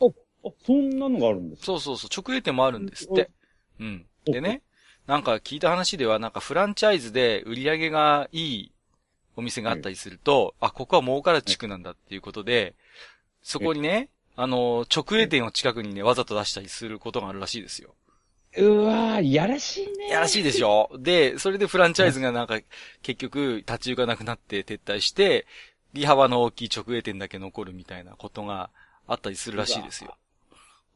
[0.00, 0.06] あ、
[0.66, 1.66] そんなのがあるんですか？
[1.66, 3.30] そうそうそう、直営店もあるんですって。
[3.80, 4.06] うん。
[4.26, 4.62] でね、
[5.06, 8.72] なんか聞いた話では、なんかフランチャイズで売り上げがいい
[9.36, 12.74] お店があったりすると、あ、ここは儲から地区なんだっていうことで、
[13.42, 17.94] そこにね、あの、直営店を近くにね、わざと出したりすることがあるらしいですよ。
[18.56, 20.08] うわー、やらしいね。
[20.08, 20.88] やらしいでしょ？
[20.98, 22.60] で、それでフランチャイズがなんか、
[23.02, 25.46] 結局、立ち行かなくなって撤退して、
[25.92, 28.70] 利幅の大きい直営店だけ残るみたいなことが
[29.06, 30.16] あったりするらしいですよ。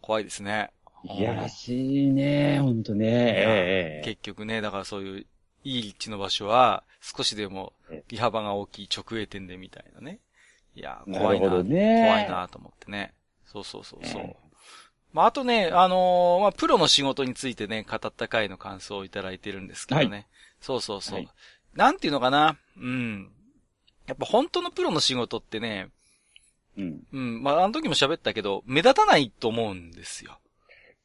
[0.01, 0.70] 怖いですね。
[1.05, 3.07] いやらしいね、ほんとね。
[3.09, 5.27] ええ結局ね、だからそういう、
[5.70, 10.18] いい立地の場所は、少しでもええ利幅が大きい直営店でみたいなね。
[10.74, 11.44] いや、な怖いな。
[11.44, 12.04] るほどね。
[12.07, 12.31] 怖い。
[12.31, 13.12] なと思ってね。
[13.46, 14.22] そうそうそうそう。
[14.22, 14.37] え
[15.12, 20.16] まあ、あとね、あのーまあ、プロの仕事についてね、語った回の感想をいただいてるんですけどね。
[20.16, 20.24] は
[20.61, 21.14] そうそうそう。
[21.16, 21.28] はい
[21.74, 22.57] なんていうのかな？
[22.78, 23.31] うん。
[24.07, 25.90] やっぱ本当のプロの仕事ってね、
[26.76, 27.07] うん。
[27.12, 30.38] うん、まあ、あの時も喋ったけど、目立たないと思うんですよ。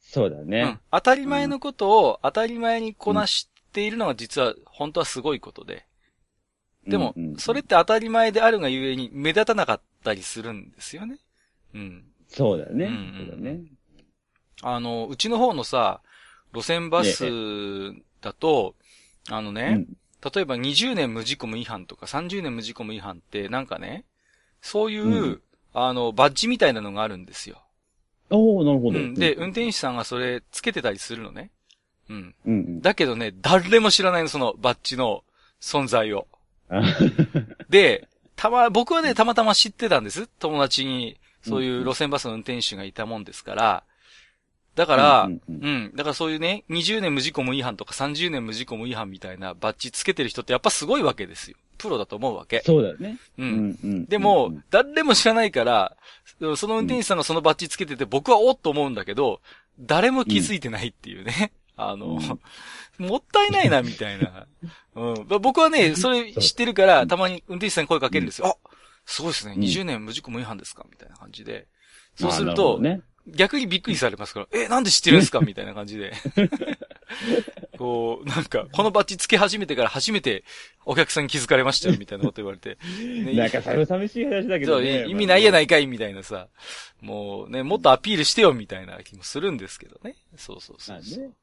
[0.00, 0.80] そうだねうん。。
[0.90, 5.84] 当たり前のことを当たり前にこなしているのが実は本当はすごいことで。
[6.86, 11.18] でもそれって当たり前であるがゆえに目立たなかったりするんですよね。
[11.74, 12.04] うん。
[12.28, 12.86] そうだね。
[12.86, 13.60] うんうんそうだね。
[14.62, 16.00] あの、うちの方のさ、
[16.54, 17.24] 路線バス
[18.20, 18.76] だと、
[19.30, 19.96] あのね、うん
[20.34, 24.06] 例えば20年無事故無違反とか30年無事故無違反ってなんかね、
[24.62, 25.40] そういう、うん
[25.74, 27.62] あの、バッジみたいなのがあるんですよ。
[28.30, 28.98] おー、なるほど。
[28.98, 29.14] うん。
[29.14, 31.50] で、運転手さんがそれつけてたりするのね。
[32.08, 32.34] うん。
[32.46, 32.80] うんうん。
[32.82, 35.24] だけどね、誰も知らないの、そのバッジの
[35.60, 36.26] 存在を。
[36.68, 36.82] あ
[37.68, 40.26] で、たま、僕はね、たまたま知ってたんです。
[40.38, 43.82] 友達に、そういう路線バスの運転手がいたもんですから。
[44.74, 51.56] だから、ううんんうんだからそういうね、20年無事故無違反とか30年無事故無違反みたいなバッジつけてる人ってやっぱすごいわけですよ。
[51.78, 52.62] プロだと思うわけ。
[52.64, 53.18] そうだよね。
[53.38, 53.42] う。
[53.42, 54.04] うんんうん。
[54.06, 55.96] でも、うん誰も知らないから、
[56.56, 59.40] その運転手さんがそのバッジつけてて僕はおっと思うんだけど、
[59.78, 61.52] 誰も気づいてないっていうね。
[61.76, 62.20] あの、
[62.98, 64.46] もったいないな、みたいな。
[64.94, 65.26] うん。
[65.40, 68.58] 僕はね、それ知ってるから、たまに運転手さんに声かけるんですよ。
[68.64, 68.70] あ、
[69.06, 69.54] すごいですね。
[69.54, 70.86] うん20年無事故無違反ですか？
[70.90, 71.66] みたいな感じで。
[72.16, 72.80] そうすると。
[73.26, 75.40] 逆にびっくりされますから、え、なんで知ってるんですか？
[75.40, 76.12] みたいな感じで。
[77.78, 80.44] こう、なんか、このバッジつけ始めてから初めて
[80.84, 82.78] お客さんに気づかれましたよ、みたいなこと言われて。
[83.00, 85.06] ねなんか寂しい話だけどね。
[85.08, 86.48] 意味ないやないかい、みたいなさ。
[87.00, 90.14] もうね、もっとアピールしてよ、みたいな気もするんですけどね。
[90.36, 91.34] そうそうそうそう。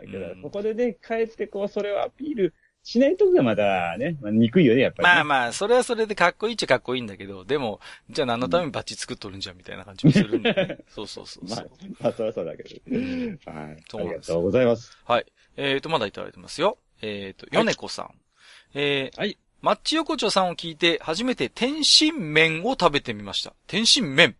[0.00, 2.54] けどうんそこでね、帰ってこう、それをアピール
[2.84, 7.80] しないときはまたね、まあ、憎いよね、やっぱりね、まあまあ、それはそれでかっこいいっちゃかっこいいんだけど、でも、
[8.10, 10.78] じゃあ何のためにバッジ作っとるんじゃん、みたいな感じもするんで、ね。
[10.88, 11.68] そうそうそうまあそう。、
[12.00, 12.98] まあ、そりゃそうだけど。
[12.98, 13.84] んはい。
[13.94, 14.98] ありがとうございます。
[15.04, 15.26] はい。
[15.56, 16.78] えーと、まだいただいてますよ。
[17.02, 18.14] えーと、ヨネコさん。
[18.74, 19.38] えー、はい。
[19.60, 23.54] マッチ横丁さんを聞いて、初めて天津麺を食べてみました。
[23.68, 24.34] 天津麺。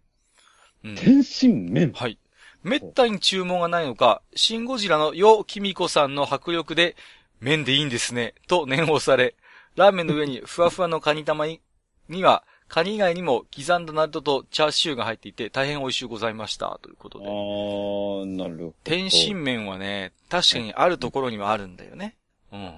[0.82, 0.94] うん。
[0.96, 1.92] 天津麺。
[1.92, 2.18] はい。
[2.62, 6.96] めったに注文がないのか、シンゴジラのヨ・キミコさんの迫力で、
[7.40, 9.34] 麺でいいんですね、と念を押され、
[9.74, 11.60] ラーメンの上にふわふわのカニ玉に
[12.08, 17.28] には、カニ以外にも刻んだナルトとチャーシューが入っていて、大変美味しゅうございました、ということあで。
[17.28, 18.74] ー、なるほど。
[18.84, 22.16] 天津麺はね、確かにあるところにはあるんだよね。
[22.52, 22.66] うんうん。
[22.66, 22.70] あ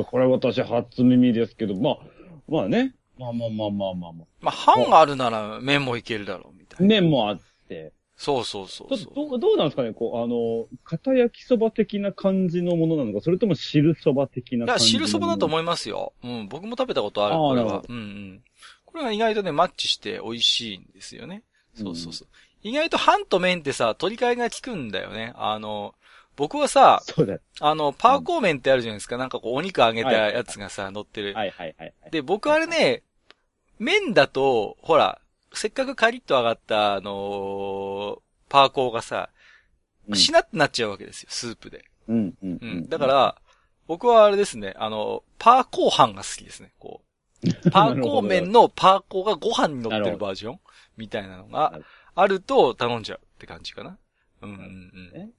[0.00, 1.98] あ、これ私初耳ですけど、まあ、
[2.48, 2.94] まあね。
[3.18, 4.26] まあまあまあまあまあまあ。
[4.40, 6.86] まあ、飯があるなら麺もいけるだろう、みたいな。
[6.86, 7.92] 麺もあって。
[8.22, 9.14] そうそうそうどそう。
[9.16, 15.48] どうどうなんですかねこう、あの、片焼きそば的な感じのものなのか、それとも汁そば的な感じの汁そばだとう。
[15.48, 16.12] 思いますよ。
[16.22, 17.82] うん、僕も食べたことある、これは。
[17.88, 18.42] うんうん。
[18.84, 21.42] これが意外とね、マッチして美味しいんですよね。
[21.74, 22.28] そうそうそう。
[22.62, 25.32] 意外と飯と麺ってさ、取り替えが効くんだよね。
[25.34, 25.96] あの、
[26.36, 27.38] 僕はさ、そうだ。
[27.58, 29.16] あの、パーコー麺ってあるじゃないですか。
[29.16, 31.34] なんかこう、お肉揚げたはいやつがさ、乗ってる。
[31.34, 31.94] はいはいはい。
[32.12, 33.02] で、僕あれね、
[33.80, 35.18] 麺だと、ほら、
[35.54, 39.30] せっかくカリッと揚がった、あのーパーコーがさ、
[40.08, 41.84] うんしなってなっちゃうわけですよ、スープで。
[42.08, 42.58] うんうんう。
[42.60, 42.88] うんん。
[42.88, 43.42] だか、ら、
[43.86, 47.12] 僕はあれですね、あの、パーコー飯が好きですね、こう。
[47.70, 50.60] パーコー麺のパーコーがご飯に乗ってるバージョン
[50.96, 51.80] みたいなのが
[52.14, 53.98] あると頼んじゃうって感じかな。
[54.42, 55.12] うんうんうん。
[55.12, 55.32] ね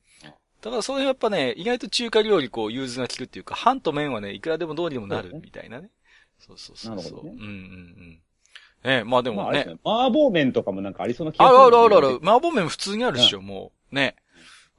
[0.61, 5.91] だからそれやっぱね、意外と中華料理こう融通が効くっていうか、飯と麺はね、いくらでもどうにでもなるみたいなね。
[6.39, 6.95] そうそうそうそう。
[6.95, 8.21] なるほどねうんうんうん。
[8.83, 9.77] ねまあでもね。
[9.83, 11.77] 麻婆麺とかもなんかありそうな気あるがする。
[11.77, 12.19] あるあるある。。
[12.23, 13.95] 麻婆麺普通にあるっしょ、もう。
[13.95, 14.15] ね。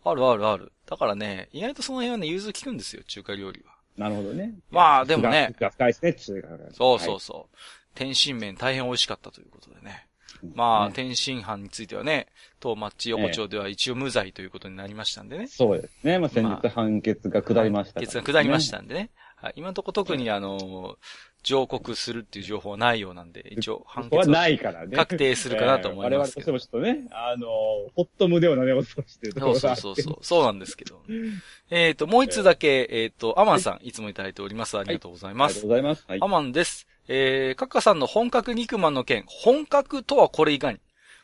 [0.04, 0.72] あるあるある。
[0.86, 3.74] だからね、意外とその辺はね、融通効くんですよ、中華料理は。
[3.96, 4.54] なるほどね。
[4.70, 6.58] まあでもねが深いですね、中華が。
[6.72, 7.56] そうそうはそう。
[7.94, 10.08] 天津麺大変美味しかったということでね。
[10.42, 12.26] いまあ、ね天津飯についてはね、
[12.60, 15.46] 当マッチ横丁では一応無罪ということになりましたんでね。
[15.46, 16.18] そうですね。
[16.18, 19.10] まあ先日判決が下りましたね、決が下りましたんでね。
[19.36, 20.98] はい、今のところ特にあの、
[21.44, 24.96] 上告するっていう情報はないようなんで、一応判決をないからね。
[24.96, 30.18] 確定するかなと思いますけどえー我々としてもちょっとね、あの、ホット胸をなで落としてるところそうそうそう。
[30.22, 31.00] そうなんですけど。
[31.70, 34.78] えっと、もう一つだけ、えっと、アマンさん、いつもいただいております。
[34.78, 35.68] ありがとうございますありがとう。
[35.68, 36.04] ございます。
[36.08, 36.26] はいア。
[36.26, 36.86] マンです。
[37.06, 40.78] えー、カッカさんの本格肉まんの件、本格とはこれいかに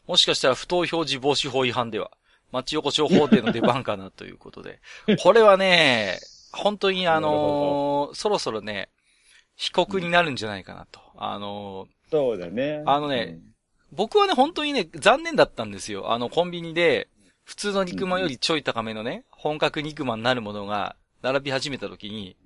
[0.07, 2.11] もしかしたら不当表示防止法違反では、
[2.53, 4.81] 町横丁法廷の出番かなということで。
[5.23, 6.19] これはね、
[6.53, 8.89] 本当にあのーそろそろね、
[9.61, 11.01] 被告になるんじゃないかなと。
[11.19, 12.83] あのーそうだね。
[12.87, 13.39] あのね
[13.93, 16.13] 僕はね、本当にね、残念だったんですよ。
[16.13, 17.09] あの、コンビニで、
[17.45, 22.37] 普通の肉まんよりちょい高めのね、本格肉まんになるものが、並び始めた時に、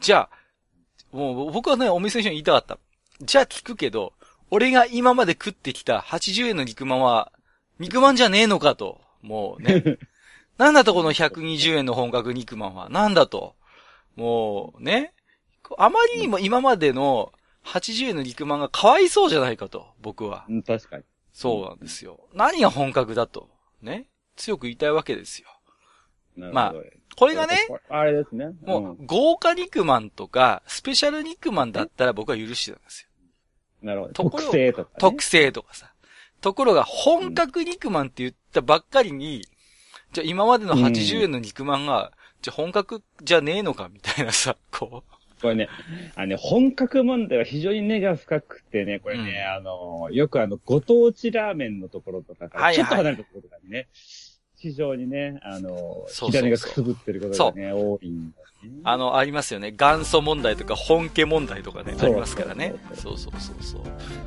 [0.00, 2.78] じゃあ、もう僕はね、お店の人に言いたかった。
[3.20, 4.12] じゃあ聞くけど、
[4.50, 7.30] 俺が今まで食ってきた80円の肉まんは、
[7.78, 9.00] 肉まんじゃねえのかと。
[9.22, 9.98] もうね。
[10.58, 12.88] なんだとこの120円の本格肉まんは。
[12.88, 13.54] なんだと。
[14.16, 15.12] もうね。
[15.78, 17.32] あまりにも今までの
[17.64, 19.86] 80円の肉まんがかわいそうじゃないかと。
[20.00, 20.44] 僕は。
[20.48, 21.04] うん、確かに。
[21.32, 22.20] そうなんですよ。
[22.32, 23.48] 何が本格だと。
[23.82, 24.06] ね。
[24.36, 25.48] 強く言いたいわけですよ。
[26.36, 26.74] なるほどまあ
[27.16, 27.56] これがね、、
[27.88, 28.50] あれですね。
[28.66, 33.08] もう、ん豪華肉まんとか、スペシャル肉まんだったら僕は許してたんですよ。
[33.82, 34.12] なるほど。
[34.12, 34.96] 特製とか、ね。
[34.98, 35.92] 特製とかさ。
[36.42, 39.46] ところが、本格肉まんって言ったばっかりに、
[40.12, 45.02] じゃあ今までの80円の肉まんが、じゃあ本格じゃねえのかみたいなさ、こ
[45.40, 45.68] これね、
[46.14, 53.88] あのね、本格問題は非常に根が深くてね、これね、あの、よくあの、ご当地ラーメンのところとかから、ちょっと離れたところとかにね、
[54.56, 58.78] 非常にね、あの、そうそうそう左がくすぶってることがね、多いんだよね。
[58.78, 59.72] う、あの、ありますよね。
[59.72, 62.74] 元祖問題とか本家問題とかね、ありますからね。
[62.94, 63.82] そうそうそうそう。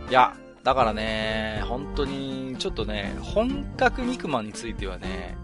[0.09, 5.35] いや、だからね、本当に、ちょっとね、本格肉まんについてはね、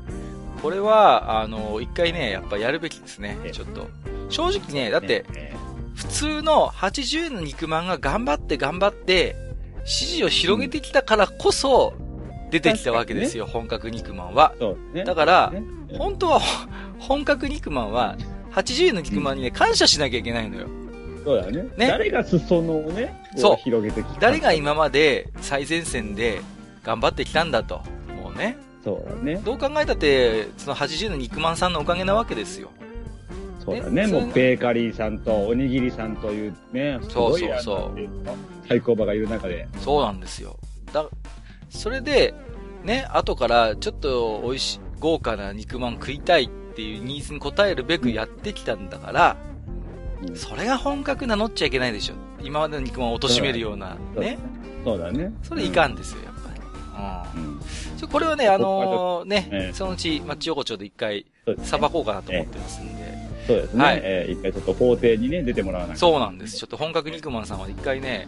[0.66, 3.50] これは、あの、一回ね、やっぱやるべきですねえ。
[3.50, 3.88] えちょっと。
[4.30, 5.56] 正直ね、だって、ね、
[5.94, 9.36] 普通の80円の肉まんが頑張って頑張って、
[9.84, 11.94] 支持を広げてきたからこそ、
[12.50, 14.56] 出てきたわけですよ、本格肉まんは。
[14.92, 15.04] ね。
[15.04, 15.62] だからね
[16.00, 16.48] 本当は、ほ
[16.98, 18.18] 本格肉まんは、
[18.54, 20.68] 80円の肉まんにね、感謝しなきゃいけないのよ。
[21.24, 21.62] そうだよね。
[21.78, 26.42] ね誰が裾野をね、こそう広げてきた誰が今まで最前線で
[26.82, 27.84] 頑張ってきたんだと。
[28.20, 28.58] もうね。
[28.86, 29.42] そうだね。
[29.44, 32.70] どう考えたって、その80の肉まんさんのおかげなわけですよ。
[33.60, 34.06] そうだね。
[34.06, 38.10] ねもう、ベーカリーさんとおにぎりさんというね、そうそうそう
[38.70, 39.68] 対抗馬がいる中で。
[39.80, 40.60] そうなんですよ。
[40.94, 41.10] だ、
[41.70, 42.36] それで、
[42.84, 49.56] ね、後からちょっと美味しい、豪華な肉まん食いたいっていうニーズに応えるべくやってきたんだから、うん
[50.34, 52.16] それが本格名乗っちゃいけないでしょ。
[52.42, 54.38] 今までの肉まんを貶めるような、ね。
[54.84, 55.32] そうだね。
[55.44, 56.35] それいかんですよ。
[57.36, 57.42] うん。
[57.44, 57.60] うん。
[57.98, 61.26] ちょこれはね、あのーね、ええそのうち、マッチ横丁で一回、
[61.64, 63.06] さばこうかなと思ってますんで。
[63.48, 63.84] そうですね。
[63.86, 66.58] はいえー一回ちょっと法廷にね、出てもらわないとそうなんです。
[66.58, 68.28] ちょっと本格肉まんさんは一回ね、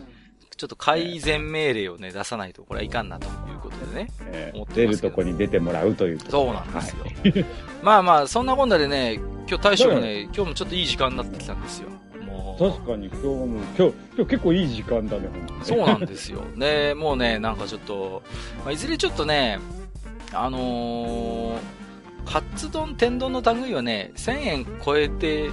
[0.55, 4.07] ちょっと改善命令をね、出さないと、これはいかんなということでね。
[4.31, 6.19] えー思って出るとこに出てもらうという。
[6.29, 7.45] そうなんですよ。
[7.83, 11.89] まあまあ、そんなこんなでね、今日大将もね、今日もちょっといい時間になってきたんですよ。
[12.57, 13.45] 確かに今日も、
[13.77, 16.41] 今日、今日結構いい時間だね、本当にねそうなんですよ。
[16.55, 18.23] ね、もうね、なんかちょっと、
[18.63, 19.59] まあ、いずれちょっとね、
[20.33, 21.59] あのー、
[22.25, 25.49] カツ丼、天丼の類はね、1000円超えて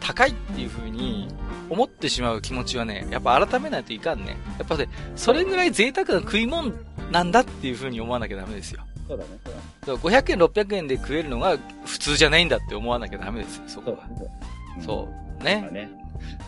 [0.00, 1.28] 高いっていう風に
[1.70, 4.36] 思ってしまう気持ちはね、やっぱ改めないといかんね。
[4.58, 6.72] やっぱね、それぐらい贅沢な食い物
[7.12, 8.82] なんだっていう風に思わなきゃダメですよ。
[9.06, 9.64] そうだね、そうだね。
[9.80, 14.08] だから500円、600円で食えるのが普通じゃないんだって思わなきゃダメですよ、そこは。
[14.18, 14.84] そう。
[14.84, 15.08] そ
[15.40, 15.44] う。
[15.44, 15.88] ね。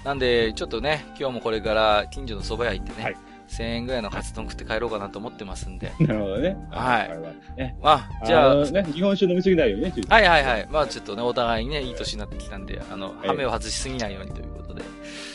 [0.04, 3.16] なんで、ちょっとね、今日もこれから近所の蕎麦屋行ってね、はい
[3.50, 5.92] 1000円ぐらいのカツ丼食って帰ろうかなと思ってますんで。
[5.98, 6.56] なるほどね。
[6.70, 8.08] はいま。
[8.22, 10.68] あ、じゃあ、ね、日本酒飲みすぎないようにね、はいはいはい。
[10.70, 14.82] まあちょっとね、お互いにね、いい年になってきたんで、あの、ええハメを外しすぎないようにということで。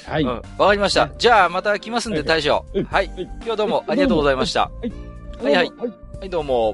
[0.07, 0.23] はい。
[0.23, 0.29] うん。
[0.29, 1.09] わかりました。
[1.17, 2.85] じゃあ、また来ますんで、はい大将うん。
[2.85, 3.07] はい。
[3.09, 4.61] はい今日はどうもありがとうございました。
[4.61, 4.91] はい。
[5.43, 5.89] はいはいはい。
[6.19, 6.73] はい、どうも。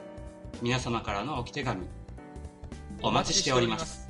[0.61, 1.87] 皆様からの置き手紙、
[3.01, 4.00] お待ちしております。